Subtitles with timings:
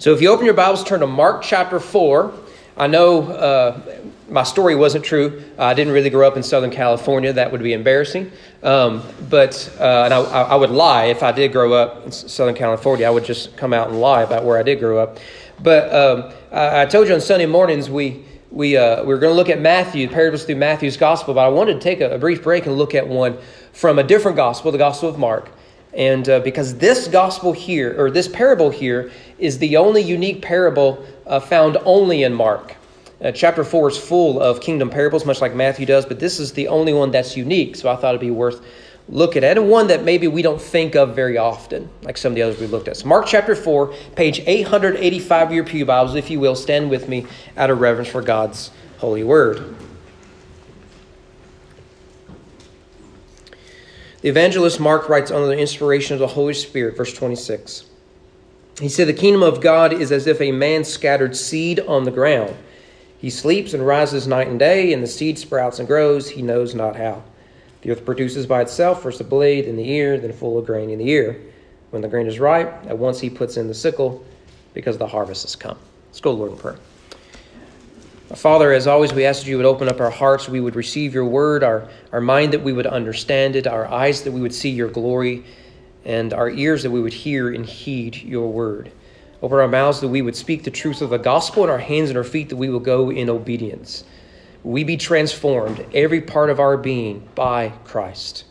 [0.00, 2.32] So if you open your Bibles, turn to Mark chapter 4.
[2.78, 3.78] I know uh,
[4.30, 5.44] my story wasn't true.
[5.58, 7.34] I didn't really grow up in Southern California.
[7.34, 8.32] That would be embarrassing.
[8.62, 12.54] Um, but, uh, and I, I, would lie if I did grow up in Southern
[12.54, 13.06] California.
[13.06, 15.18] I would just come out and lie about where I did grow up.
[15.62, 19.32] But um, I, I, told you on Sunday mornings we, we, uh, we were going
[19.34, 21.34] to look at Matthew, the parables through Matthew's gospel.
[21.34, 23.36] But I wanted to take a, a brief break and look at one
[23.74, 25.50] from a different gospel, the Gospel of Mark.
[25.92, 31.04] And uh, because this gospel here, or this parable here, is the only unique parable
[31.26, 32.76] uh, found only in Mark.
[33.22, 36.52] Uh, chapter 4 is full of kingdom parables, much like Matthew does, but this is
[36.52, 37.76] the only one that's unique.
[37.76, 38.64] So I thought it'd be worth
[39.08, 42.36] looking at, and one that maybe we don't think of very often, like some of
[42.36, 42.96] the others we looked at.
[42.96, 47.08] So Mark chapter 4, page 885 of your Pew Bibles, if you will, stand with
[47.08, 47.26] me
[47.56, 49.76] out of reverence for God's holy word.
[54.22, 57.86] The evangelist Mark writes under the inspiration of the Holy Spirit, verse 26.
[58.78, 62.10] He said, The kingdom of God is as if a man scattered seed on the
[62.10, 62.54] ground.
[63.18, 66.74] He sleeps and rises night and day, and the seed sprouts and grows, he knows
[66.74, 67.22] not how.
[67.80, 70.90] The earth produces by itself first the blade, then the ear, then full of grain
[70.90, 71.40] in the ear.
[71.90, 74.24] When the grain is ripe, at once he puts in the sickle,
[74.74, 75.78] because the harvest has come.
[76.08, 76.78] Let's go, Lord, in prayer.
[78.36, 81.12] Father, as always, we ask that you would open up our hearts, we would receive
[81.12, 84.54] your word, our, our mind that we would understand it, our eyes that we would
[84.54, 85.44] see your glory,
[86.04, 88.92] and our ears that we would hear and heed your word.
[89.42, 92.08] Open our mouths that we would speak the truth of the gospel, and our hands
[92.08, 94.04] and our feet that we will go in obedience.
[94.62, 98.44] We be transformed, every part of our being, by Christ,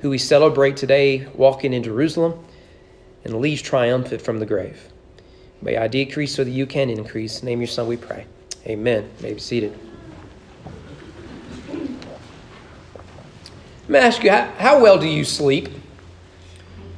[0.00, 2.44] who we celebrate today walking in Jerusalem
[3.24, 4.88] and leaves triumphant from the grave.
[5.62, 7.44] May I decrease so that you can increase.
[7.44, 8.26] Name your son, we pray.
[8.66, 9.10] Amen.
[9.18, 9.78] You may be seated.
[13.88, 15.68] Let me ask you, how, how well do you sleep?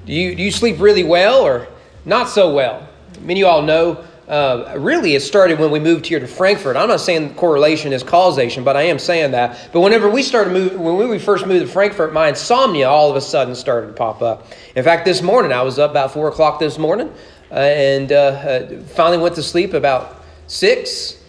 [0.05, 1.69] Do you, do you sleep really well or
[2.05, 2.89] not so well?
[3.21, 6.77] Many of you all know, uh, really, it started when we moved here to Frankfort.
[6.77, 9.71] I'm not saying correlation is causation, but I am saying that.
[9.73, 13.17] But whenever we started move, when we first moved to Frankfort, my insomnia all of
[13.17, 14.49] a sudden started to pop up.
[14.75, 17.13] In fact, this morning I was up about four o'clock this morning,
[17.51, 21.22] uh, and uh, uh finally went to sleep about six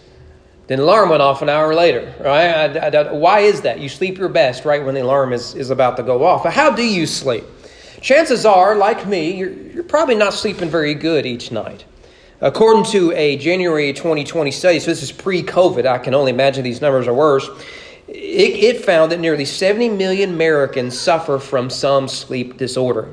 [0.66, 2.76] then alarm went off an hour later, right?
[2.76, 3.80] I, I, why is that?
[3.80, 6.44] You sleep your best right when the alarm is, is about to go off.
[6.46, 7.44] How do you sleep?
[8.00, 11.84] Chances are, like me, you're, you're probably not sleeping very good each night.
[12.40, 16.64] According to a January 2020 study, so this is pre COVID, I can only imagine
[16.64, 17.48] these numbers are worse.
[18.08, 18.12] It,
[18.76, 23.08] it found that nearly 70 million Americans suffer from some sleep disorder.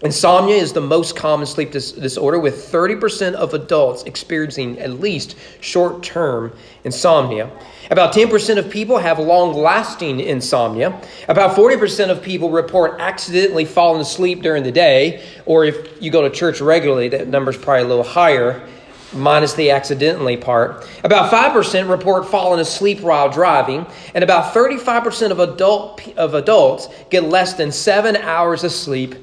[0.00, 5.34] Insomnia is the most common sleep dis- disorder, with 30% of adults experiencing at least
[5.60, 6.52] short term
[6.84, 7.50] insomnia.
[7.90, 11.00] About 10% of people have long lasting insomnia.
[11.26, 16.22] About 40% of people report accidentally falling asleep during the day, or if you go
[16.22, 18.64] to church regularly, that number is probably a little higher,
[19.12, 20.86] minus the accidentally part.
[21.02, 23.84] About 5% report falling asleep while driving,
[24.14, 29.16] and about 35% of, adult, of adults get less than seven hours of sleep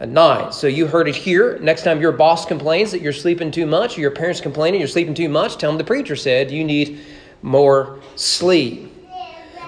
[0.00, 0.54] at night.
[0.54, 1.58] So you heard it here.
[1.58, 4.88] Next time your boss complains that you're sleeping too much, or your parents complaining you're
[4.88, 7.00] sleeping too much, tell them the preacher said you need
[7.42, 8.90] more sleep.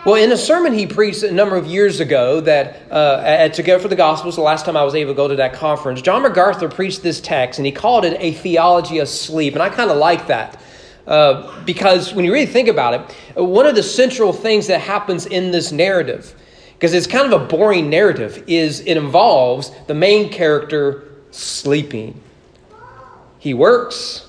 [0.05, 3.81] Well, in a sermon he preached a number of years ago that uh, at Together
[3.81, 6.23] for the Gospels, the last time I was able to go to that conference, John
[6.23, 9.53] MacArthur preached this text and he called it a theology of sleep.
[9.53, 10.61] And I kind of like that.
[11.07, 15.27] Uh, because when you really think about it, one of the central things that happens
[15.27, 16.35] in this narrative
[16.83, 22.21] because it's kind of a boring narrative is it involves the main character sleeping.
[23.39, 24.29] He works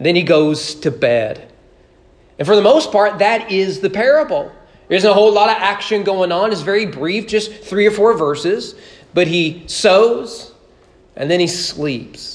[0.00, 1.52] then he goes to bed.
[2.40, 4.50] And for the most part that is the parable.
[4.88, 6.50] There isn't a whole lot of action going on.
[6.50, 8.74] It's very brief just three or four verses.
[9.14, 10.52] But he sows
[11.14, 12.31] and then he sleeps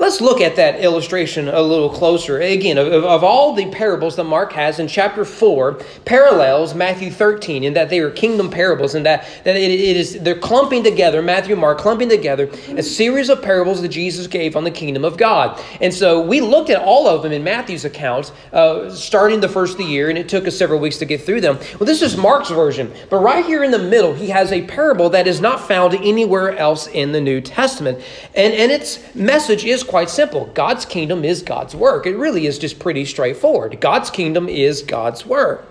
[0.00, 2.40] Let's look at that illustration a little closer.
[2.40, 5.74] Again, of, of, all the parables that Mark has in chapter 4,
[6.04, 10.20] parallels Matthew 13 in that they are kingdom parables and that, that it, it is
[10.20, 14.56] they're clumping together, Matthew and Mark clumping together a series of parables that Jesus gave
[14.56, 15.62] on the kingdom of God.
[15.80, 19.74] And so we looked at all of them in Matthew's account, uh, starting the first
[19.74, 21.58] of the year, and it took us several weeks to get through them.
[21.78, 25.10] Well, this is Mark's version, but right here in the middle, he has a parable
[25.10, 28.00] that is not found anywhere else in the New Testament.
[28.34, 32.06] And, and its message is is quite simple God's kingdom is God's work.
[32.06, 33.80] It really is just pretty straightforward.
[33.80, 35.66] God's kingdom is God's work.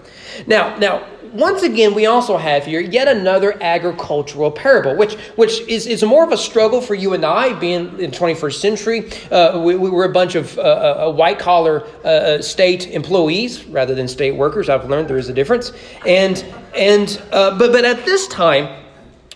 [0.47, 5.85] Now, now, once again, we also have here yet another agricultural parable, which, which is,
[5.85, 9.11] is more of a struggle for you and I, being in 21st century.
[9.31, 13.65] Uh, we, we, were a bunch of uh, uh, white collar uh, uh, state employees
[13.65, 14.69] rather than state workers.
[14.69, 15.73] I've learned there is a difference.
[16.05, 18.84] And, and, uh, but, but at this time,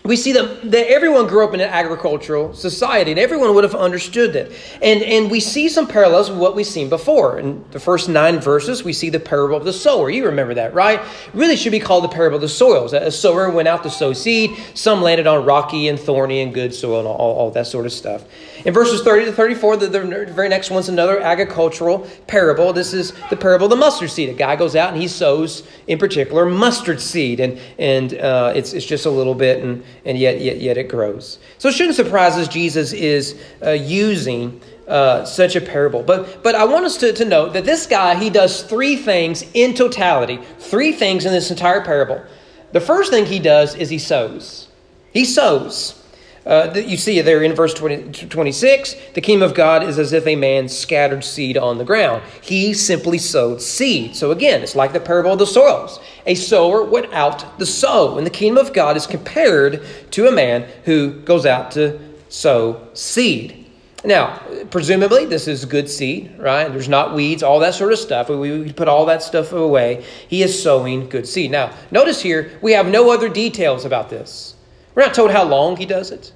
[0.02, 3.74] we see that, that everyone grew up in an agricultural society and everyone would have
[3.74, 4.50] understood that.
[4.80, 7.38] And, and we see some parallels with what we've seen before.
[7.38, 10.08] In the first nine verses, we see the parable of the sower.
[10.08, 11.02] You remember that, right?
[11.34, 12.94] Really should be called the parable of the soils.
[12.94, 14.50] A sower went out to sow seed.
[14.72, 17.92] Some landed on rocky and thorny and good soil and all, all that sort of
[17.92, 18.24] stuff.
[18.64, 22.72] In verses 30 to 34, the, the very next one's another agricultural parable.
[22.72, 24.28] This is the parable of the mustard seed.
[24.28, 27.40] A guy goes out and he sows, in particular, mustard seed.
[27.40, 29.62] And, and uh, it's, it's just a little bit.
[29.62, 31.38] And and yet, yet, yet it grows.
[31.58, 36.02] So it shouldn't surprise us Jesus is uh, using uh, such a parable.
[36.02, 39.44] But, but I want us to, to note that this guy, he does three things
[39.54, 42.24] in totality, three things in this entire parable.
[42.72, 44.68] The first thing he does is he sows.
[45.12, 45.99] He sows.
[46.46, 48.96] Uh, you see there in verse 20, 26.
[49.14, 52.22] The kingdom of God is as if a man scattered seed on the ground.
[52.40, 54.16] He simply sowed seed.
[54.16, 56.00] So again, it's like the parable of the soils.
[56.26, 60.32] A sower went out to sow, and the kingdom of God is compared to a
[60.32, 62.00] man who goes out to
[62.30, 63.60] sow seed.
[64.02, 64.40] Now,
[64.70, 66.68] presumably, this is good seed, right?
[66.68, 68.30] There's not weeds, all that sort of stuff.
[68.30, 70.04] We, we put all that stuff away.
[70.26, 71.50] He is sowing good seed.
[71.50, 74.54] Now, notice here, we have no other details about this.
[74.94, 76.32] We're not told how long he does it.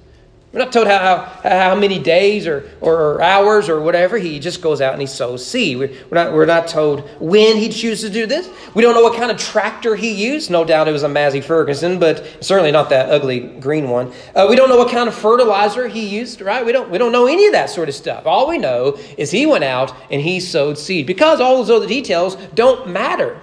[0.55, 4.19] We're not told how, how, how many days or, or hours or whatever.
[4.19, 5.79] He just goes out and he sows seed.
[5.79, 8.49] We're not, we're not told when he chooses to do this.
[8.73, 10.53] We don't know what kind of tractor he used.
[10.53, 14.13] No doubt it was a Massey Ferguson, but certainly not that ugly green one.
[14.33, 16.65] Uh, we don't know what kind of fertilizer he used, right?
[16.65, 18.25] We don't, we don't know any of that sort of stuff.
[18.25, 21.89] All we know is he went out and he sowed seed because all those other
[21.89, 23.41] details don't matter.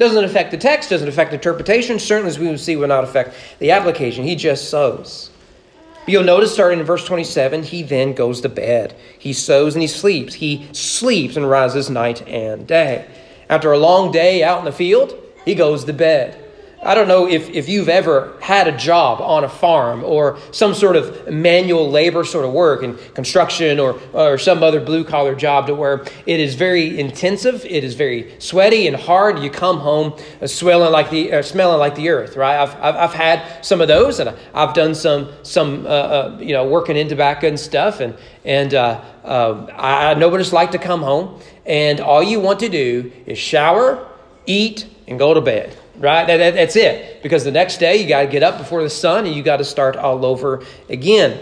[0.00, 1.98] Doesn't affect the text, doesn't affect interpretation.
[1.98, 4.24] Certainly, as we will see, will not affect the application.
[4.24, 5.28] He just sows.
[6.06, 8.96] But you'll notice, starting in verse 27, he then goes to bed.
[9.18, 10.32] He sows and he sleeps.
[10.32, 13.06] He sleeps and rises night and day.
[13.50, 15.14] After a long day out in the field,
[15.44, 16.49] he goes to bed.
[16.82, 20.72] I don't know if, if you've ever had a job on a farm or some
[20.72, 25.34] sort of manual labor sort of work in construction or, or some other blue collar
[25.34, 29.40] job to where it is very intensive, it is very sweaty and hard.
[29.40, 32.58] You come home uh, swelling like the, uh, smelling like the earth, right?
[32.58, 36.54] I've, I've, I've, had some of those and I've done some, some uh, uh, you
[36.54, 38.00] know, working in tobacco and stuff.
[38.00, 38.16] And,
[38.46, 42.60] and uh, uh, I know what it's like to come home and all you want
[42.60, 44.08] to do is shower,
[44.46, 46.26] eat, and go to bed right?
[46.26, 47.22] That, that, that's it.
[47.22, 49.58] Because the next day you got to get up before the sun and you got
[49.58, 51.38] to start all over again.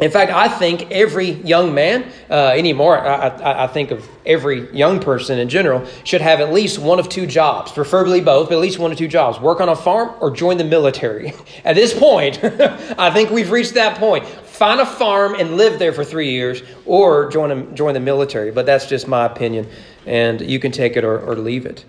[0.00, 4.72] In fact, I think every young man uh, anymore, I, I, I, think of every
[4.72, 8.56] young person in general, should have at least one of two jobs, preferably both, but
[8.56, 11.32] at least one or two jobs work on a farm or join the military.
[11.64, 14.24] At this point, I think we've reached that point.
[14.24, 18.52] Find a farm and live there for three years or join, a, join the military.
[18.52, 19.66] But that's just my opinion,
[20.06, 21.84] and you can take it or, or leave it.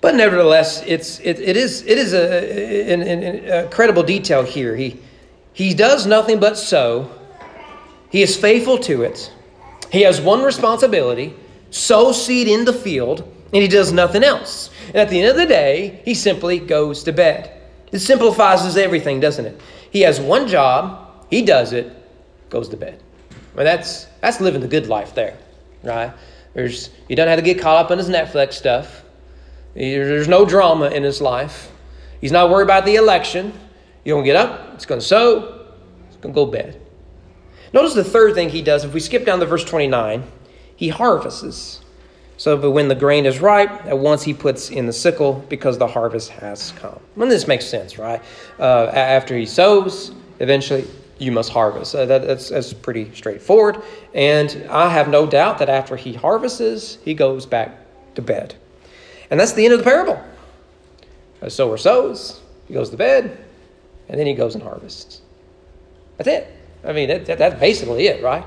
[0.00, 4.76] But nevertheless, it's, it, it is, it is a, an, an, a credible detail here.
[4.76, 5.00] He,
[5.52, 7.10] he does nothing but sow,
[8.10, 9.32] he is faithful to it.
[9.90, 11.34] He has one responsibility
[11.70, 13.20] sow seed in the field,
[13.52, 14.70] and he does nothing else.
[14.88, 17.60] And at the end of the day, he simply goes to bed.
[17.92, 19.60] It simplifies everything, doesn't it?
[19.90, 21.92] He has one job, he does it,
[22.50, 23.02] goes to bed.
[23.54, 25.36] Well, that's, that's living the good life there,
[25.82, 26.12] right?
[26.54, 29.02] There's, you don't have to get caught up in his Netflix stuff.
[29.78, 31.70] There's no drama in his life.
[32.20, 33.52] He's not worried about the election.
[34.02, 35.66] He's going to get up, he's going to sow,
[36.08, 36.80] he's going to go to bed.
[37.72, 38.84] Notice the third thing he does.
[38.84, 40.24] If we skip down to verse 29,
[40.74, 41.82] he harvests.
[42.38, 45.76] So, but when the grain is ripe, at once he puts in the sickle because
[45.78, 46.98] the harvest has come.
[47.16, 48.22] And this makes sense, right?
[48.58, 50.86] Uh, after he sows, eventually
[51.18, 51.94] you must harvest.
[51.94, 53.82] Uh, that, that's, that's pretty straightforward.
[54.14, 57.76] And I have no doubt that after he harvests, he goes back
[58.14, 58.54] to bed.
[59.30, 60.22] And that's the end of the parable.
[61.40, 63.38] A sower sows, he goes to bed,
[64.08, 65.20] and then he goes and harvests.
[66.16, 66.54] That's it.
[66.84, 68.44] I mean, that, that, that's basically it, right?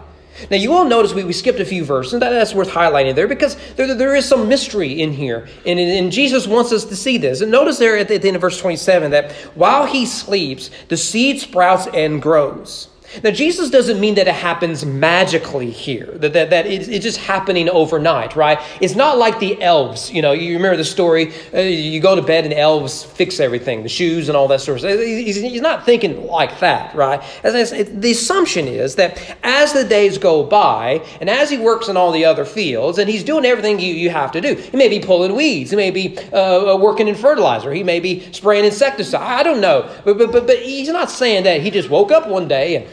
[0.50, 3.16] Now, you will notice we, we skipped a few verses, and that, that's worth highlighting
[3.16, 5.48] there because there, there is some mystery in here.
[5.66, 7.42] And, and Jesus wants us to see this.
[7.42, 10.72] And notice there at the, at the end of verse 27 that while he sleeps,
[10.88, 12.88] the seed sprouts and grows.
[13.24, 17.18] Now, Jesus doesn't mean that it happens magically here, that, that, that it's, it's, just
[17.18, 18.60] happening overnight, right?
[18.80, 20.12] It's not like the elves.
[20.12, 23.84] You know, you remember the story, uh, you go to bed and elves fix everything,
[23.84, 25.00] the shoes and all that sort of stuff.
[25.00, 27.22] He's, he's not thinking like that, right?
[27.44, 31.90] As, it, the assumption is that as the days go by, and as he works
[31.90, 34.78] in all the other fields, and he's doing everything you, you have to do, he
[34.78, 38.32] may be pulling weeds, he may be uh, uh working in fertilizer, he may be
[38.32, 39.22] spraying insecticide.
[39.22, 39.90] I don't know.
[40.06, 42.88] But, but, but, but he's not saying that he just woke up one day and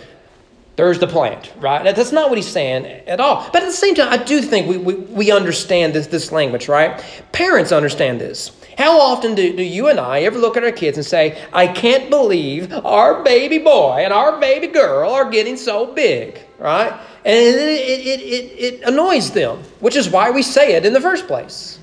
[0.79, 1.83] there's the plant, right?
[1.83, 3.45] That's not what he's saying at all.
[3.53, 6.69] But at the same time, I do think we, we, we understand this, this language,
[6.69, 7.05] right?
[7.33, 8.53] Parents understand this.
[8.79, 11.67] How often do, do you and I ever look at our kids and say, I
[11.67, 16.93] can't believe our baby boy and our baby girl are getting so big, right?
[17.25, 21.01] And it, it, it, it, annoys them, which is why we say it in the
[21.01, 21.81] first place,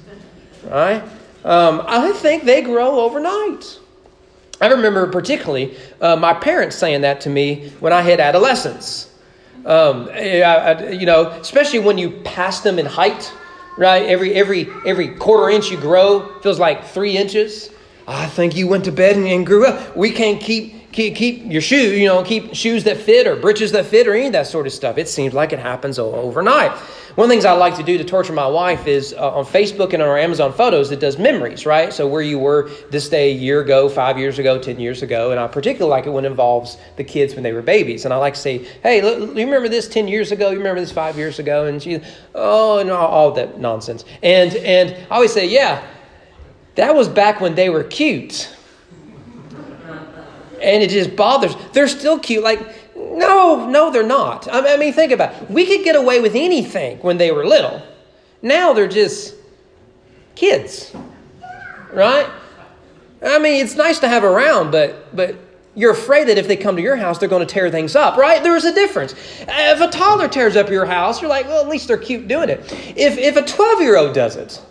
[0.64, 1.04] right?
[1.44, 3.78] Um, I think they grow overnight.
[4.62, 9.12] I remember particularly uh, my parents saying that to me when I hit adolescence.
[9.66, 13.34] Um, I, I, you know, especially when you pass them in height,
[13.78, 14.04] right?
[14.04, 17.72] Every every every quarter inch you grow feels like three inches.
[18.08, 19.98] I think you went to bed and, and grew up.
[19.98, 23.72] We can't keep keep keep your shoe, you know, keep shoes that fit or breeches
[23.74, 24.98] that fit or any of that sort of stuff.
[24.98, 26.72] It seems like it happens overnight.
[27.16, 29.46] One of the things I like to do to torture my wife is uh, on
[29.46, 31.94] Facebook and on our Amazon photos, it does memories, right?
[31.94, 35.32] So where you were this day a year ago, five years ago, 10 years ago.
[35.32, 38.04] And I particularly like it when it involves the kids when they were babies.
[38.04, 40.50] And I like to say, hey, look, you remember this 10 years ago?
[40.50, 41.68] You remember this five years ago?
[41.68, 42.02] And she,
[42.34, 44.04] oh, and all, all that nonsense.
[44.22, 45.88] And, and I always say, yeah,
[46.76, 48.54] that was back when they were cute.
[50.62, 51.56] And it just bothers.
[51.72, 52.44] They're still cute.
[52.44, 52.85] Like,
[53.16, 54.48] no, no, they're not.
[54.52, 55.50] I mean, think about it.
[55.50, 57.82] We could get away with anything when they were little.
[58.42, 59.36] Now they're just
[60.36, 60.94] kids,
[61.94, 62.30] right?
[63.26, 65.36] I mean, it's nice to have around, but but
[65.74, 68.18] you're afraid that if they come to your house, they're going to tear things up,
[68.18, 68.42] right?
[68.44, 69.14] There is a difference.
[69.42, 72.50] If a toddler tears up your house, you're like, well, at least they're cute doing
[72.50, 72.60] it.
[72.96, 74.62] If if a 12 year old does it,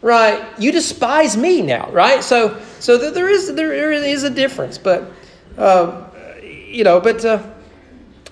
[0.00, 2.24] right, you despise me now, right?
[2.24, 5.12] So so there is there is a difference, but
[5.58, 6.08] uh,
[6.42, 7.22] you know, but.
[7.22, 7.51] Uh,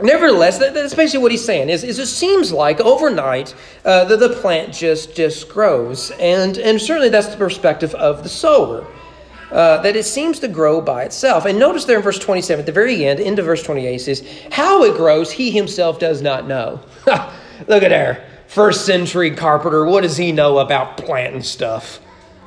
[0.02, 1.68] Nevertheless, that's basically what he's saying.
[1.68, 3.54] Is, is it seems like overnight
[3.84, 8.28] uh, the, the plant just just grows, and and certainly that's the perspective of the
[8.28, 8.86] sower.
[9.50, 11.44] Uh, that it seems to grow by itself.
[11.44, 14.84] And notice there in verse 27, at the very end, into verse 28, says, How
[14.84, 16.78] it grows, he himself does not know.
[17.66, 18.28] Look at there.
[18.46, 21.98] First century carpenter, what does he know about planting stuff?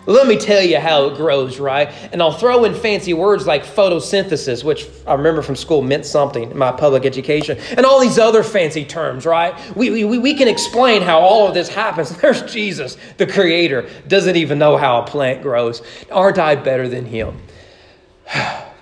[0.05, 1.89] Let me tell you how it grows, right?
[2.11, 6.51] And I'll throw in fancy words like photosynthesis, which I remember from school meant something
[6.51, 9.55] in my public education, and all these other fancy terms, right?
[9.75, 12.15] We, we, we can explain how all of this happens.
[12.21, 15.81] There's Jesus, the creator, doesn't even know how a plant grows.
[16.11, 17.41] Aren't I better than him?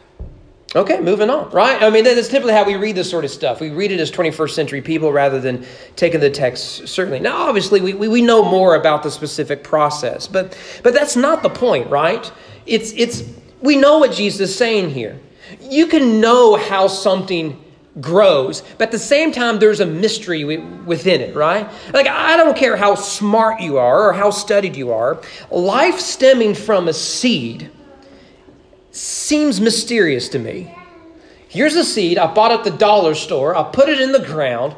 [0.73, 1.83] Okay, moving on, right?
[1.83, 3.59] I mean, that's typically how we read this sort of stuff.
[3.59, 5.65] We read it as 21st century people rather than
[5.97, 7.19] taking the text, certainly.
[7.19, 11.49] Now, obviously, we, we know more about the specific process, but, but that's not the
[11.49, 12.31] point, right?
[12.65, 13.23] It's, it's,
[13.61, 15.19] we know what Jesus is saying here.
[15.59, 17.61] You can know how something
[17.99, 21.69] grows, but at the same time, there's a mystery within it, right?
[21.91, 26.55] Like, I don't care how smart you are or how studied you are, life stemming
[26.55, 27.69] from a seed
[29.31, 30.75] seems mysterious to me.
[31.47, 34.75] Here's a seed I bought at the dollar store, I put it in the ground.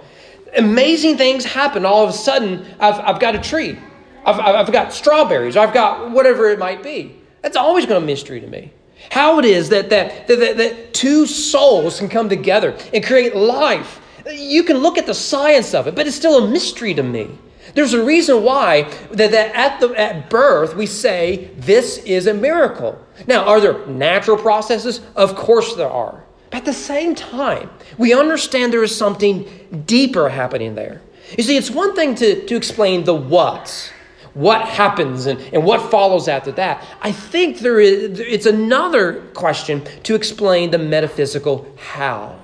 [0.56, 1.88] Amazing things happen.
[1.88, 3.80] All of a sudden, I've, I've got a tree.
[4.24, 5.58] I've, I've got strawberries.
[5.58, 7.16] I've got whatever it might be.
[7.42, 8.72] That's always going to mystery to me.
[9.10, 14.02] How it is that, that, that, that two souls can come together and create life.
[14.32, 17.28] You can look at the science of it, but it's still a mystery to me.
[17.74, 22.34] There's a reason why that, that at, the, at birth we say this is a
[22.34, 23.04] miracle.
[23.28, 25.02] Now, are there natural processes?
[25.16, 26.24] Of course there are.
[26.52, 31.02] But at the same time, we understand there is something deeper happening there.
[31.36, 33.92] You see, it's one thing to, to explain the what,
[34.36, 36.86] what happens and, and what follows after that.
[37.02, 42.40] I think there is, it's another question to explain the metaphysical how.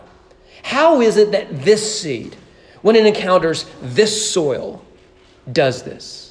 [0.63, 2.35] How is it that this seed,
[2.81, 4.83] when it encounters this soil,
[5.51, 6.29] does this?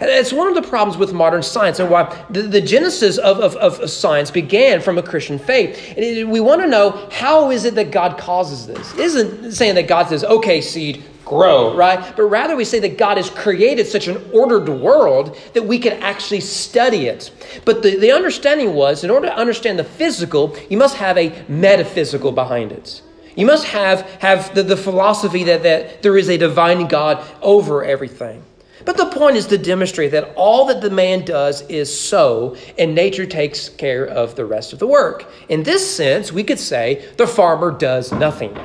[0.00, 3.56] It's one of the problems with modern science and why the, the genesis of, of,
[3.56, 5.94] of, science began from a Christian faith.
[5.96, 8.94] we want to know how is it that God causes this?
[8.94, 12.14] It isn't saying that God says, okay, seed, grow, right?
[12.16, 15.94] But rather we say that God has created such an ordered world that we can
[16.02, 17.30] actually study it.
[17.64, 21.44] But the, the understanding was in order to understand the physical, you must have a
[21.48, 23.02] metaphysical behind it.
[23.36, 27.84] You must have, have the, the philosophy that, that there is a divine God over
[27.84, 28.42] everything.
[28.84, 32.94] But the point is to demonstrate that all that the man does is sow, and
[32.94, 35.26] nature takes care of the rest of the work.
[35.48, 38.56] In this sense, we could say the farmer does nothing.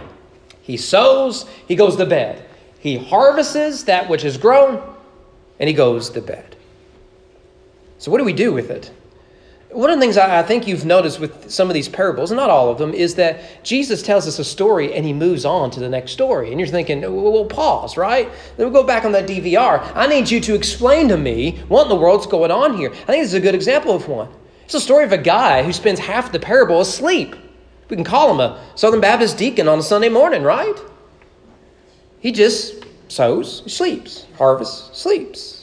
[0.61, 2.43] He sows, he goes to bed.
[2.79, 4.81] He harvests that which is grown,
[5.59, 6.55] and he goes to bed.
[7.99, 8.91] So, what do we do with it?
[9.71, 12.69] One of the things I think you've noticed with some of these parables, not all
[12.69, 15.89] of them, is that Jesus tells us a story and he moves on to the
[15.89, 16.51] next story.
[16.51, 18.29] And you're thinking, well, pause, right?
[18.55, 19.91] Then we'll go back on that DVR.
[19.93, 22.91] I need you to explain to me what in the world's going on here.
[22.91, 24.29] I think this is a good example of one.
[24.63, 27.35] It's a story of a guy who spends half the parable asleep.
[27.89, 30.77] We can call him a Southern Baptist deacon on a Sunday morning, right?
[32.19, 35.56] He just sows, sleeps, harvests, sleeps.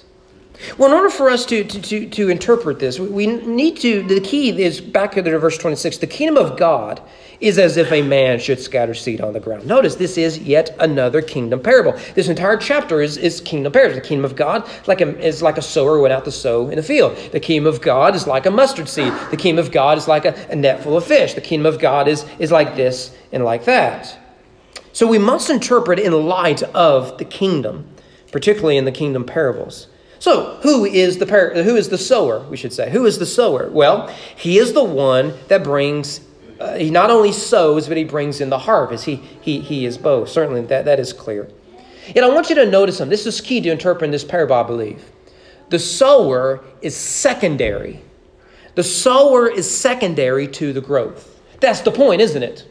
[0.79, 4.21] Well, in order for us to, to, to, to interpret this, we need to, the
[4.21, 5.99] key is back to verse 26.
[5.99, 7.01] The kingdom of God
[7.41, 9.67] is as if a man should scatter seed on the ground.
[9.67, 11.93] Notice this is yet another kingdom parable.
[12.15, 14.01] This entire chapter is, is kingdom parables.
[14.01, 16.77] The kingdom of God like a, is like a sower went out to sow in
[16.77, 17.17] the field.
[17.33, 19.13] The kingdom of God is like a mustard seed.
[19.31, 21.35] The kingdom of God is like a, a net full of fish.
[21.35, 24.19] The kingdom of God is, is like this and like that.
[24.93, 27.89] So we must interpret in light of the kingdom,
[28.31, 29.89] particularly in the kingdom parables.
[30.25, 32.41] So, who is the par- who is the sower?
[32.49, 33.69] We should say, who is the sower?
[33.69, 36.23] Well, he is the one that brings.
[36.59, 39.05] Uh, he not only sows, but he brings in the harvest.
[39.05, 40.31] He he he is both.
[40.31, 41.51] Certainly, that that is clear.
[42.15, 43.11] Yet, I want you to notice something.
[43.11, 45.05] This is key to interpreting this parable, I believe.
[45.69, 48.01] The sower is secondary.
[48.77, 51.39] The sower is secondary to the growth.
[51.61, 52.67] That's the point, isn't it?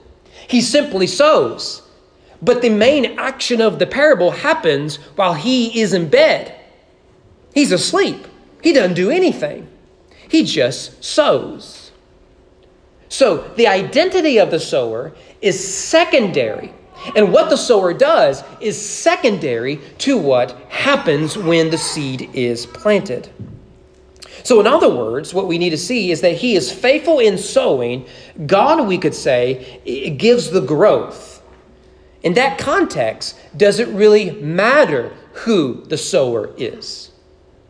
[0.48, 1.84] He simply sows.
[2.42, 6.62] But the main action of the parable happens while he is in bed.
[7.54, 8.28] He's asleep.
[8.62, 9.68] He doesn't do anything.
[10.30, 11.92] He just sows.
[13.10, 16.74] So the identity of the sower is secondary.
[17.16, 23.30] And what the sower does is secondary to what happens when the seed is planted.
[24.44, 27.38] So, in other words, what we need to see is that he is faithful in
[27.38, 28.06] sowing.
[28.46, 29.80] God, we could say,
[30.18, 31.42] gives the growth.
[32.24, 37.13] In that context, does it really matter who the sower is?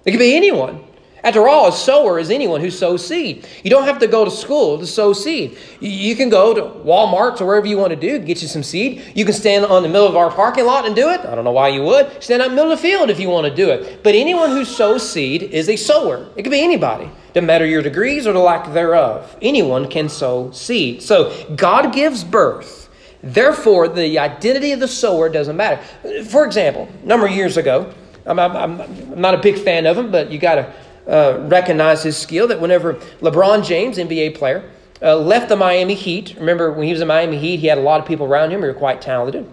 [0.05, 0.83] It could be anyone.
[1.24, 3.48] After all, a sower is anyone who sows seed.
[3.63, 5.57] You don't have to go to school to sow seed.
[5.79, 9.01] You can go to Walmart or wherever you want to do, get you some seed.
[9.15, 11.22] You can stand on the middle of our parking lot and do it.
[11.22, 12.22] I don't know why you would.
[12.22, 14.03] Stand out in the middle of the field if you want to do it.
[14.03, 16.27] But anyone who sows seed is a sower.
[16.36, 17.10] It could be anybody.
[17.31, 19.38] Doesn't matter your degrees or the lack thereof.
[19.41, 21.01] Anyone can sow seed.
[21.01, 22.89] So God gives birth.
[23.24, 25.81] Therefore, the identity of the sower doesn't matter.
[26.25, 27.93] For example, a number of years ago,
[28.25, 30.73] I'm, I'm, I'm not a big fan of him, but you got to
[31.07, 32.47] uh, recognize his skill.
[32.47, 34.69] That whenever LeBron James, NBA player,
[35.01, 37.81] uh, left the Miami Heat, remember when he was in Miami Heat, he had a
[37.81, 39.49] lot of people around him who were quite talented.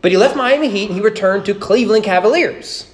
[0.00, 2.86] But he left Miami Heat and he returned to Cleveland Cavaliers.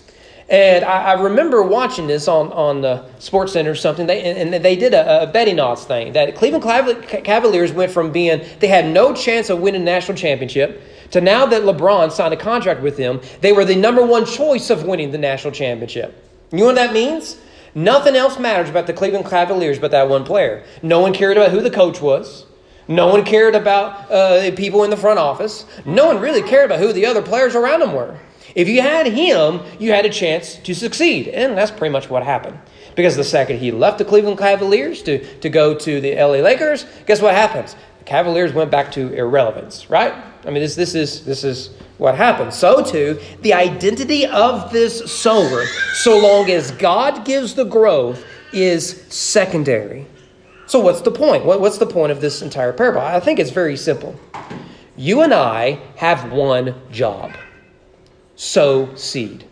[0.48, 4.54] And I, I remember watching this on, on the Sports Center or something, they, and,
[4.54, 6.12] and they did a, a betting odds thing.
[6.12, 6.64] That Cleveland
[7.24, 11.46] Cavaliers went from being, they had no chance of winning a national championship to now
[11.46, 15.10] that LeBron signed a contract with them, they were the number one choice of winning
[15.10, 16.22] the national championship.
[16.52, 17.38] You know what that means?
[17.74, 20.64] Nothing else matters about the Cleveland Cavaliers but that one player.
[20.82, 22.46] No one cared about who the coach was.
[22.88, 25.66] No one cared about uh, people in the front office.
[25.84, 28.18] No one really cared about who the other players around him were.
[28.54, 31.28] If you had him, you had a chance to succeed.
[31.28, 32.58] And that's pretty much what happened.
[32.94, 36.86] Because the second he left the Cleveland Cavaliers to, to go to the LA Lakers,
[37.06, 37.76] guess what happens?
[37.98, 40.14] The Cavaliers went back to irrelevance, right?
[40.46, 42.54] I mean, this, this, is, this is what happens.
[42.54, 49.02] So, too, the identity of this sower, so long as God gives the growth, is
[49.08, 50.06] secondary.
[50.66, 51.44] So, what's the point?
[51.44, 53.00] What, what's the point of this entire parable?
[53.00, 54.18] I think it's very simple.
[54.96, 57.32] You and I have one job
[58.36, 59.44] sow seed.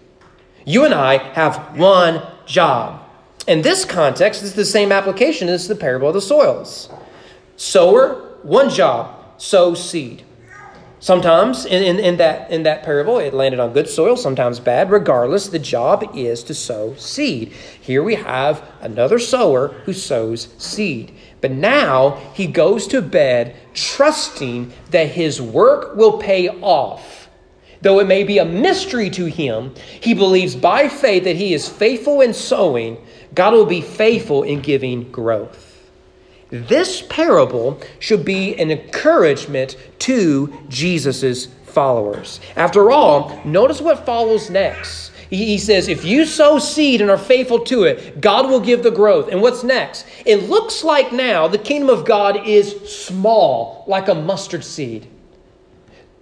[0.65, 3.03] You and I have one job.
[3.47, 6.91] In this context, it's the same application as the parable of the soils.
[7.57, 10.25] Sower, one job, sow seed.
[11.05, 14.91] Sometimes in, in, in, that, in that parable, it landed on good soil, sometimes bad.
[14.91, 17.53] Regardless, the job is to sow seed.
[17.79, 21.15] Here we have another sower who sows seed.
[21.43, 27.29] But now he goes to bed trusting that his work will pay off.
[27.83, 31.69] Though it may be a mystery to him, he believes by faith that he is
[31.69, 32.97] faithful in sowing,
[33.35, 35.74] God will be faithful in giving growth.
[36.55, 42.39] This parable should be an encouragement to Jesus' followers.
[42.55, 45.11] After all, notice what follows next.
[45.31, 48.93] He says, If you sow seed and are faithful to it, God will give the
[48.93, 49.31] growth.
[49.31, 50.07] And what's next?
[50.25, 55.09] It looks like now the kingdom of God is small, like a mustard seed.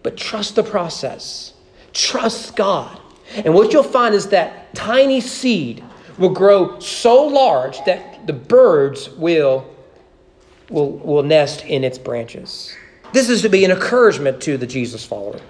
[0.03, 1.53] But trust the process,
[1.92, 2.99] trust God.
[3.35, 5.85] And what you'll find is that tiny seed
[6.16, 9.66] will grow so large that the birds will
[10.73, 12.75] will, will nest in its branches.
[13.13, 15.41] This is to be an encouragement to the Jesus follower.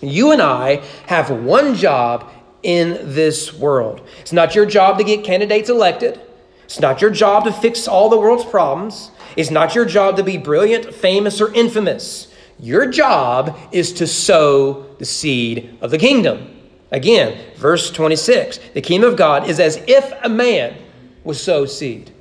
[0.00, 2.30] You and I have one job
[2.62, 4.06] in this world.
[4.20, 6.20] It's not your job to get candidates elected.
[6.64, 9.10] It's not your job to fix all the world's problems.
[9.36, 12.28] It's not your job to be brilliant, famous, or infamous.
[12.58, 16.56] Your job is to sow the seed of the kingdom.
[16.92, 20.76] Again, verse 26 the kingdom of God is as if a man
[21.24, 22.12] would sow seed.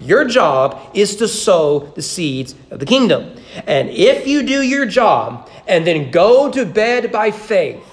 [0.00, 3.36] Your job is to sow the seeds of the kingdom.
[3.66, 7.84] And if you do your job and then go to bed by faith,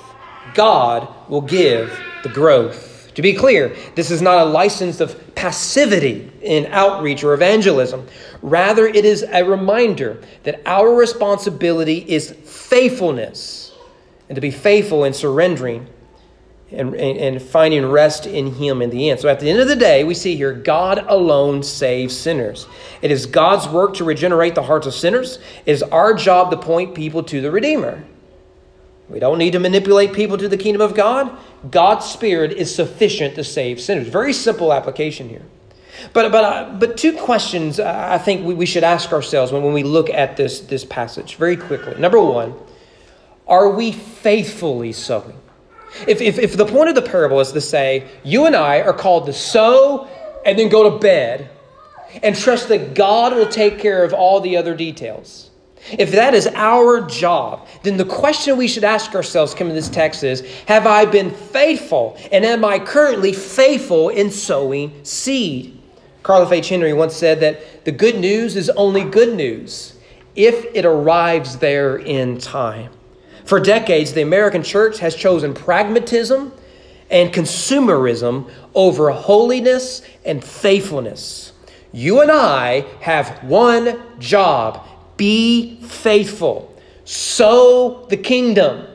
[0.54, 3.12] God will give the growth.
[3.16, 8.08] To be clear, this is not a license of passivity in outreach or evangelism.
[8.42, 13.74] Rather, it is a reminder that our responsibility is faithfulness,
[14.30, 15.88] and to be faithful in surrendering
[16.72, 19.20] and, and, finding rest in Him in the end.
[19.20, 22.66] So at the end of the day, we see here God alone saves sinners.
[23.02, 25.40] It is God's work to regenerate the hearts of sinners.
[25.66, 28.04] It is our job to point people to the Redeemer.
[29.10, 31.38] We don't need to manipulate people to the kingdom of God.
[31.70, 34.08] God's Spirit is sufficient to save sinners.
[34.08, 35.44] Very simple application here.
[36.14, 39.62] But, but, uh, but two questions uh, I think we, we should ask ourselves when,
[39.62, 41.96] when we look at this, this passage very quickly.
[42.00, 42.54] Number one,
[43.48, 45.41] are we faithfully sowing?
[46.08, 48.94] If, if, if the point of the parable is to say, you and I are
[48.94, 50.08] called to sow
[50.46, 51.50] and then go to bed
[52.24, 55.52] and trust that God will take care of all the other details.
[55.98, 59.90] If that is our job, then the question we should ask ourselves coming to this
[59.90, 62.18] text is Have I been faithful?
[62.32, 65.80] And am I currently faithful in sowing seed?
[66.24, 66.52] Carl F.
[66.52, 66.70] H.
[66.70, 69.96] Henry once said that the good news is only good news
[70.36, 72.92] if it arrives there in time.
[73.46, 76.54] For decades, the American church has chosen pragmatism
[77.10, 81.52] and consumerism over holiness and faithfulness.
[81.92, 86.74] You and I have one job be faithful,
[87.04, 88.88] sow the kingdom,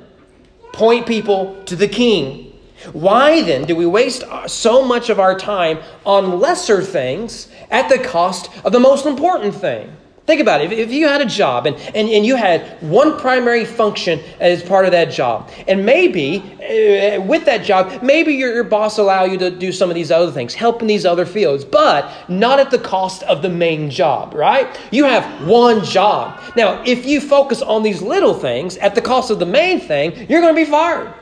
[0.73, 2.59] point people to the king.
[2.93, 7.99] Why then do we waste so much of our time on lesser things at the
[7.99, 9.95] cost of the most important thing?
[10.27, 10.73] Think about it.
[10.73, 14.85] If, you had a job and, and, and you had one primary function as part
[14.85, 19.39] of that job, and maybe uh, with that job, maybe your, your boss allow you
[19.39, 22.73] to do some of these other things, help in these other fields, but not at
[22.73, 24.67] the cost of the main job, right?
[24.91, 26.41] You have one job.
[26.57, 30.29] Now, if you focus on these little things at the cost of the main thing,
[30.29, 31.15] you're going to be fired.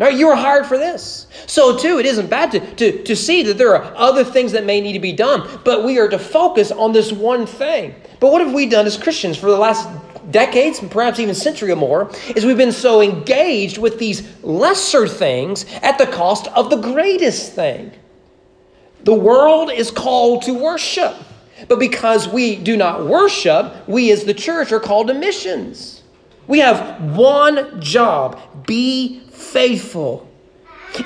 [0.00, 0.16] Right?
[0.16, 1.26] You were hired for this.
[1.44, 4.64] So, too, it isn't bad to, to, to see that there are other things that
[4.64, 7.94] may need to be done, but we are to focus on this one thing.
[8.18, 9.86] But what have we done as Christians for the last
[10.30, 15.66] decades, perhaps even century or more, is we've been so engaged with these lesser things
[15.82, 17.92] at the cost of the greatest thing.
[19.04, 21.14] The world is called to worship,
[21.68, 26.02] but because we do not worship, we as the church are called to missions.
[26.46, 30.28] We have one job be faithful.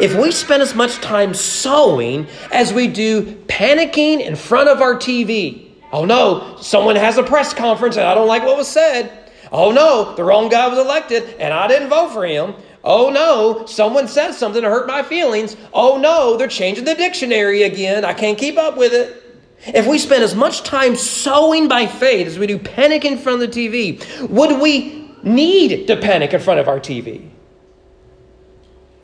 [0.01, 4.97] If we spend as much time sowing as we do panicking in front of our
[4.97, 9.31] TV, oh no, someone has a press conference and I don't like what was said.
[9.53, 12.55] Oh no, the wrong guy was elected and I didn't vote for him.
[12.83, 15.57] Oh no, someone said something to hurt my feelings.
[15.73, 18.05] Oh no, they're changing the dictionary again.
[18.05, 19.23] I can't keep up with it.
[19.67, 23.43] If we spend as much time sowing by faith as we do panic in front
[23.43, 27.31] of the TV, would we need to panic in front of our TV?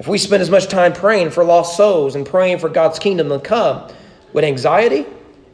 [0.01, 3.29] If we spend as much time praying for lost souls and praying for God's kingdom
[3.29, 3.87] to come,
[4.33, 5.05] would anxiety,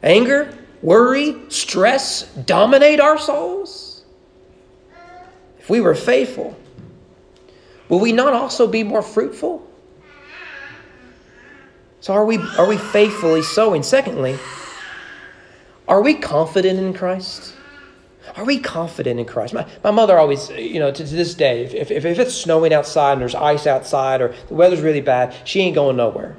[0.01, 4.05] anger, worry, stress dominate our souls?
[5.59, 6.57] If we were faithful,
[7.89, 9.69] will we not also be more fruitful?
[11.99, 13.83] So are we are we faithfully sowing?
[13.83, 14.39] Secondly,
[15.89, 17.56] are we confident in Christ?
[18.35, 19.53] Are we confident in Christ?
[19.53, 22.73] My, my mother always, you know, to, to this day, if, if, if it's snowing
[22.73, 26.37] outside and there's ice outside or the weather's really bad, she ain't going nowhere.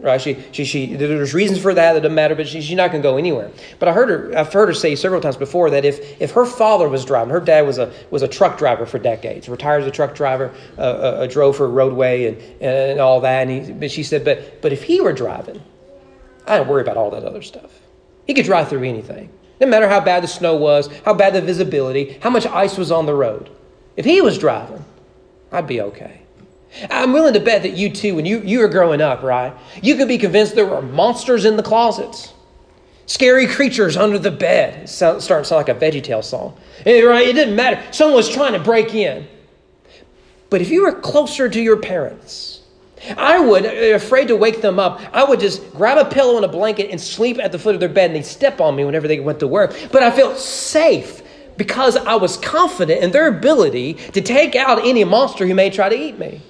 [0.00, 0.20] Right?
[0.20, 3.02] She, she, she, there's reasons for that that doesn't matter, but she, she's not going
[3.02, 3.50] to go anywhere.
[3.78, 6.44] But I heard her, I've heard her say several times before that if, if her
[6.44, 9.88] father was driving, her dad was a, was a truck driver for decades, retired as
[9.88, 13.48] a truck driver, uh, uh, uh drove for a roadway and, and all that.
[13.48, 15.62] And he, but she said, but, but if he were driving,
[16.46, 17.70] I don't worry about all that other stuff.
[18.26, 19.30] He could drive through anything.
[19.64, 22.92] No matter how bad the snow was, how bad the visibility, how much ice was
[22.92, 23.48] on the road.
[23.96, 24.84] If he was driving,
[25.50, 26.20] I'd be okay.
[26.90, 29.96] I'm willing to bet that you too, when you, you were growing up, right, you
[29.96, 32.34] could be convinced there were monsters in the closets,
[33.06, 34.82] scary creatures under the bed.
[34.82, 36.58] It's starting to sound like a VeggieTale song.
[36.84, 37.26] Eh, right?
[37.26, 37.82] It didn't matter.
[37.90, 39.26] Someone was trying to break in.
[40.50, 42.53] But if you were closer to your parents,
[43.16, 46.44] I would, uh, afraid to wake them up, I would just grab a pillow and
[46.44, 48.84] a blanket and sleep at the foot of their bed and they'd step on me
[48.84, 49.76] whenever they went to work.
[49.92, 51.22] But I felt safe
[51.56, 55.88] because I was confident in their ability to take out any monster who may try
[55.88, 56.40] to eat me.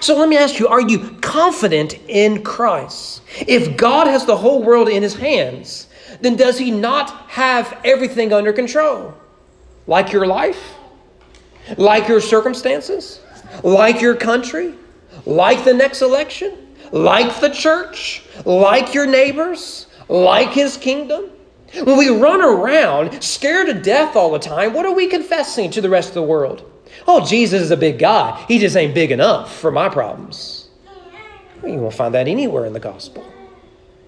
[0.00, 3.22] So let me ask you are you confident in Christ?
[3.46, 5.88] If God has the whole world in his hands,
[6.20, 9.14] then does he not have everything under control?
[9.86, 10.74] Like your life?
[11.76, 13.20] Like your circumstances?
[13.62, 14.74] Like your country?
[15.26, 21.30] Like the next election, like the church, like your neighbors, like his kingdom.
[21.84, 25.80] When we run around scared to death all the time, what are we confessing to
[25.80, 26.68] the rest of the world?
[27.06, 28.44] Oh, Jesus is a big guy.
[28.48, 30.68] He just ain't big enough for my problems.
[31.62, 33.24] You won't find that anywhere in the gospel.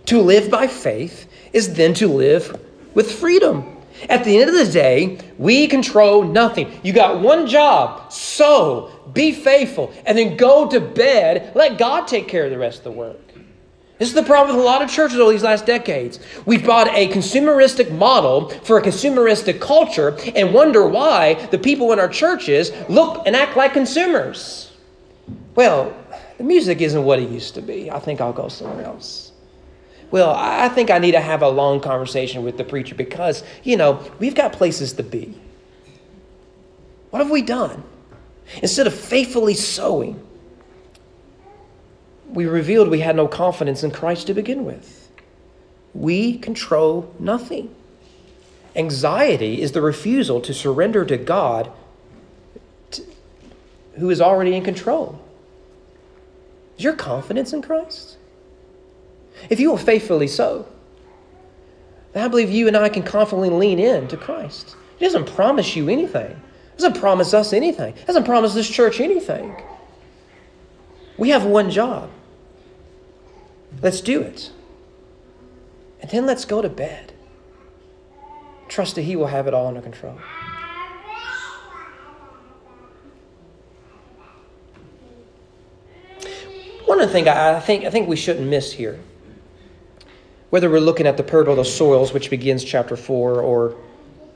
[0.07, 2.61] To live by faith is then to live
[2.94, 3.77] with freedom.
[4.09, 6.81] At the end of the day, we control nothing.
[6.83, 11.52] You got one job sow, be faithful, and then go to bed.
[11.55, 13.18] Let God take care of the rest of the work.
[13.98, 16.18] This is the problem with a lot of churches over these last decades.
[16.44, 22.00] We've bought a consumeristic model for a consumeristic culture and wonder why the people in
[22.00, 24.72] our churches look and act like consumers.
[25.55, 25.94] Well,
[26.38, 27.90] the music isn't what it used to be.
[27.90, 29.32] I think I'll go somewhere else.
[30.12, 33.79] Well, I think I need to have a long conversation with the preacher because, you
[33.79, 35.35] know, we've got places to be.
[37.09, 37.83] What have we done?
[38.62, 40.22] Instead of faithfully sowing,
[42.29, 45.11] we revealed we had no confidence in Christ to begin with.
[45.94, 47.75] We control nothing.
[48.77, 51.72] Anxiety is the refusal to surrender to God
[52.90, 53.03] to,
[53.94, 55.18] who is already in control.
[56.77, 58.18] Is your confidence in Christ?
[59.50, 60.66] If you will faithfully sow,
[62.12, 64.76] then I believe you and I can confidently lean in to Christ.
[64.98, 66.31] He doesn't promise you anything.
[66.31, 67.94] He doesn't promise us anything.
[67.94, 69.55] He doesn't promise this church anything.
[71.16, 72.11] We have one job
[73.81, 74.50] Let's do it.
[76.00, 77.12] And then let's go to bed.
[78.68, 80.18] Trust that He will have it all under control.
[86.87, 88.98] One other thing I think, I think we shouldn't miss here,
[90.53, 93.75] whether we're looking at the parable of the soils, which begins chapter 4, or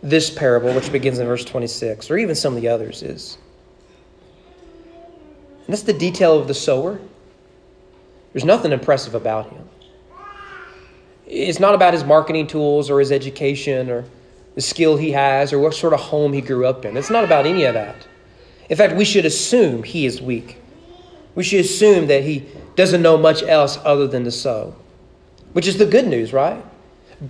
[0.02, 3.36] this parable, which begins in verse 26, or even some of the others, is
[5.66, 6.98] and that's the detail of the sower.
[8.32, 9.68] There's nothing impressive about him.
[11.26, 14.04] It's not about his marketing tools or his education or
[14.54, 16.96] the skill he has or what sort of home he grew up in.
[16.96, 18.06] It's not about any of that.
[18.70, 20.62] In fact, we should assume he is weak.
[21.34, 24.74] We should assume that he doesn't know much else other than to sow,
[25.56, 26.62] which is the good news, right?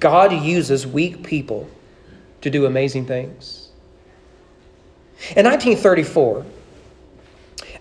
[0.01, 1.71] God uses weak people
[2.41, 3.69] to do amazing things.
[5.37, 6.45] In 1934,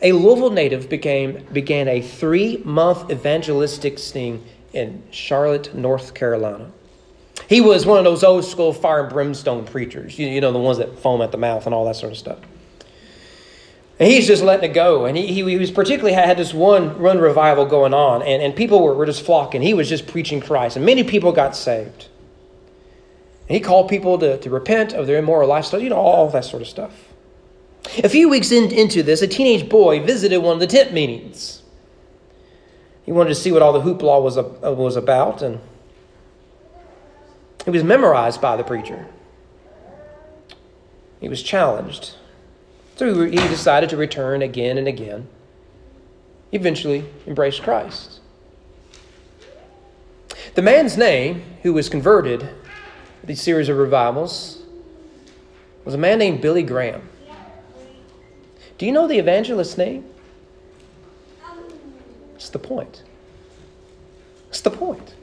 [0.03, 6.69] a Louisville native became, began a three month evangelistic sting in Charlotte, North Carolina.
[7.49, 10.60] He was one of those old school fire and brimstone preachers, you, you know, the
[10.60, 12.38] ones that foam at the mouth and all that sort of stuff.
[13.97, 15.05] And he's just letting it go.
[15.05, 18.55] And he, he, he was particularly had this one run revival going on, and, and
[18.55, 19.62] people were, were just flocking.
[19.62, 22.08] He was just preaching Christ, and many people got saved.
[23.47, 26.43] And he called people to, to repent of their immoral lifestyle, you know, all that
[26.43, 27.13] sort of stuff.
[28.03, 31.62] A few weeks in, into this, a teenage boy visited one of the tent meetings.
[33.03, 35.60] He wanted to see what all the hoopla was, uh, was about, and
[37.63, 39.08] he was memorized by the preacher.
[41.21, 42.15] He was challenged.
[42.95, 45.27] So he decided to return again and again.
[46.51, 48.21] Eventually embraced Christ.
[50.53, 52.49] The man's name, who was converted
[53.23, 54.63] these series of revivals,
[55.84, 57.10] was a man named Billy Graham.
[58.77, 60.05] Do you know the evangelist's name?
[62.36, 63.03] It's the point.
[64.49, 65.15] It's the point.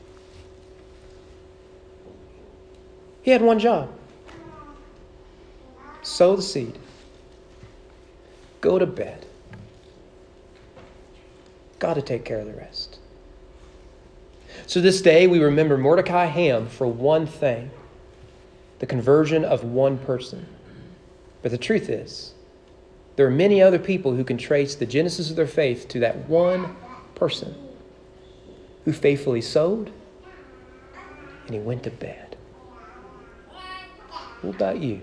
[3.22, 3.90] He had one job
[6.02, 6.76] sow the seed,
[8.62, 9.26] go to bed.
[11.78, 12.98] God to take care of the rest.
[14.66, 17.70] So this day we remember Mordecai Ham for one thing
[18.78, 20.46] the conversion of one person.
[21.42, 22.34] But the truth is,
[23.14, 26.28] there are many other people who can trace the genesis of their faith to that
[26.28, 26.74] one
[27.14, 27.54] person
[28.84, 29.92] who faithfully sowed
[31.46, 32.36] and he went to bed.
[34.40, 35.00] What about you?